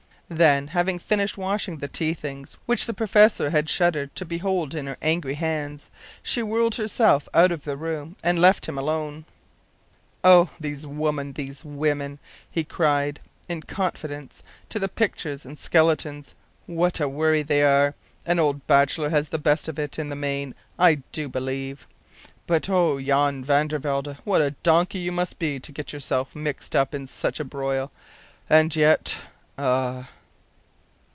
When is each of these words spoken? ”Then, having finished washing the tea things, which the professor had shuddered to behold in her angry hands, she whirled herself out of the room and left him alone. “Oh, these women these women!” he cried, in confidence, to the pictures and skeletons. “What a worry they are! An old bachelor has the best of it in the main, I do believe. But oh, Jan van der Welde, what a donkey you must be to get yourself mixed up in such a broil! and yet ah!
”Then, 0.41 0.67
having 0.67 0.97
finished 0.97 1.37
washing 1.37 1.79
the 1.79 1.89
tea 1.89 2.13
things, 2.13 2.55
which 2.65 2.85
the 2.85 2.93
professor 2.93 3.49
had 3.49 3.69
shuddered 3.69 4.15
to 4.15 4.23
behold 4.23 4.73
in 4.73 4.87
her 4.87 4.95
angry 5.01 5.33
hands, 5.33 5.89
she 6.23 6.41
whirled 6.41 6.75
herself 6.75 7.27
out 7.33 7.51
of 7.51 7.65
the 7.65 7.75
room 7.75 8.15
and 8.23 8.39
left 8.39 8.65
him 8.65 8.77
alone. 8.77 9.25
“Oh, 10.23 10.49
these 10.57 10.87
women 10.87 11.33
these 11.33 11.65
women!” 11.65 12.17
he 12.49 12.63
cried, 12.63 13.19
in 13.49 13.63
confidence, 13.63 14.41
to 14.69 14.79
the 14.79 14.87
pictures 14.87 15.43
and 15.43 15.59
skeletons. 15.59 16.33
“What 16.65 17.01
a 17.01 17.09
worry 17.09 17.41
they 17.43 17.63
are! 17.65 17.93
An 18.25 18.39
old 18.39 18.65
bachelor 18.67 19.09
has 19.09 19.27
the 19.27 19.37
best 19.37 19.67
of 19.67 19.77
it 19.77 19.99
in 19.99 20.07
the 20.07 20.15
main, 20.15 20.55
I 20.79 21.01
do 21.11 21.27
believe. 21.27 21.85
But 22.47 22.69
oh, 22.69 23.01
Jan 23.01 23.43
van 23.43 23.67
der 23.67 23.79
Welde, 23.79 24.15
what 24.23 24.39
a 24.41 24.51
donkey 24.63 24.99
you 24.99 25.11
must 25.11 25.37
be 25.39 25.59
to 25.59 25.73
get 25.73 25.91
yourself 25.91 26.33
mixed 26.33 26.73
up 26.73 26.95
in 26.95 27.05
such 27.07 27.41
a 27.41 27.43
broil! 27.43 27.91
and 28.49 28.73
yet 28.77 29.17
ah! 29.57 30.07